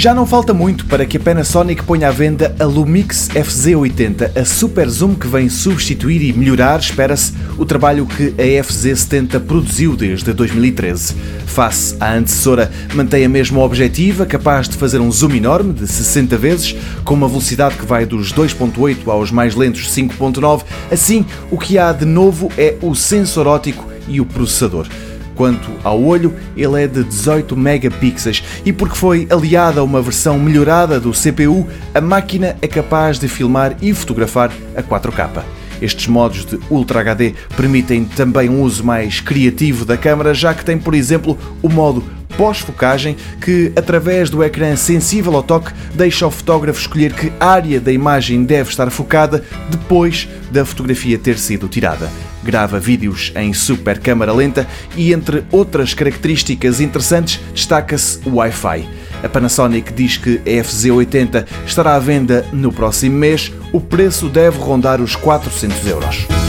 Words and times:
Já 0.00 0.14
não 0.14 0.24
falta 0.24 0.54
muito 0.54 0.86
para 0.86 1.04
que 1.04 1.18
a 1.18 1.20
Panasonic 1.20 1.84
ponha 1.84 2.08
à 2.08 2.10
venda 2.10 2.56
a 2.58 2.64
Lumix 2.64 3.28
FZ80, 3.34 4.34
a 4.34 4.46
super 4.46 4.88
zoom 4.88 5.14
que 5.14 5.26
vem 5.26 5.50
substituir 5.50 6.22
e 6.22 6.32
melhorar, 6.32 6.80
espera-se, 6.80 7.34
o 7.58 7.66
trabalho 7.66 8.06
que 8.06 8.28
a 8.28 8.64
FZ70 8.64 9.38
produziu 9.40 9.94
desde 9.94 10.32
2013. 10.32 11.14
Face 11.44 11.96
à 12.00 12.14
antecessora, 12.14 12.72
mantém 12.94 13.26
a 13.26 13.28
mesma 13.28 13.60
objetiva, 13.60 14.24
capaz 14.24 14.70
de 14.70 14.78
fazer 14.78 15.00
um 15.00 15.12
zoom 15.12 15.34
enorme 15.34 15.74
de 15.74 15.86
60 15.86 16.34
vezes, 16.38 16.74
com 17.04 17.12
uma 17.12 17.28
velocidade 17.28 17.76
que 17.76 17.84
vai 17.84 18.06
dos 18.06 18.32
2.8 18.32 19.06
aos 19.06 19.30
mais 19.30 19.54
lentos 19.54 19.86
5.9. 19.94 20.62
Assim, 20.90 21.26
o 21.50 21.58
que 21.58 21.76
há 21.76 21.92
de 21.92 22.06
novo 22.06 22.50
é 22.56 22.74
o 22.80 22.94
sensor 22.94 23.46
óptico 23.46 23.86
e 24.08 24.18
o 24.18 24.24
processador. 24.24 24.86
Quanto 25.40 25.70
ao 25.82 26.04
olho, 26.04 26.34
ele 26.54 26.82
é 26.82 26.86
de 26.86 27.02
18 27.02 27.56
megapixels 27.56 28.44
e 28.62 28.74
porque 28.74 28.94
foi 28.94 29.26
aliada 29.30 29.80
a 29.80 29.82
uma 29.82 30.02
versão 30.02 30.38
melhorada 30.38 31.00
do 31.00 31.12
CPU, 31.12 31.66
a 31.94 32.00
máquina 32.02 32.58
é 32.60 32.68
capaz 32.68 33.18
de 33.18 33.26
filmar 33.26 33.74
e 33.80 33.94
fotografar 33.94 34.52
a 34.76 34.82
4K. 34.82 35.42
Estes 35.80 36.08
modos 36.08 36.44
de 36.44 36.60
Ultra 36.68 37.00
HD 37.00 37.32
permitem 37.56 38.04
também 38.04 38.50
um 38.50 38.60
uso 38.60 38.84
mais 38.84 39.22
criativo 39.22 39.86
da 39.86 39.96
câmera, 39.96 40.34
já 40.34 40.52
que 40.52 40.62
tem, 40.62 40.76
por 40.76 40.94
exemplo, 40.94 41.38
o 41.62 41.70
modo 41.70 42.04
pós-focagem 42.40 43.18
que, 43.38 43.70
através 43.76 44.30
do 44.30 44.42
ecrã 44.42 44.74
sensível 44.74 45.36
ao 45.36 45.42
toque, 45.42 45.74
deixa 45.94 46.26
o 46.26 46.30
fotógrafo 46.30 46.80
escolher 46.80 47.12
que 47.12 47.30
área 47.38 47.78
da 47.78 47.92
imagem 47.92 48.44
deve 48.44 48.70
estar 48.70 48.88
focada 48.88 49.44
depois 49.68 50.26
da 50.50 50.64
fotografia 50.64 51.18
ter 51.18 51.36
sido 51.38 51.68
tirada 51.68 52.10
grava 52.42 52.80
vídeos 52.80 53.30
em 53.36 53.52
super 53.52 53.98
câmara 53.98 54.32
lenta 54.32 54.66
e, 54.96 55.12
entre 55.12 55.44
outras 55.52 55.92
características 55.92 56.80
interessantes, 56.80 57.38
destaca-se 57.52 58.18
o 58.26 58.36
Wi-Fi. 58.36 58.88
A 59.22 59.28
Panasonic 59.28 59.92
diz 59.92 60.16
que 60.16 60.36
a 60.38 60.64
FZ80 60.64 61.46
estará 61.66 61.94
à 61.94 61.98
venda 61.98 62.46
no 62.50 62.72
próximo 62.72 63.18
mês. 63.18 63.52
O 63.74 63.78
preço 63.78 64.30
deve 64.30 64.56
rondar 64.56 65.02
os 65.02 65.14
400 65.14 65.86
euros. 65.86 66.39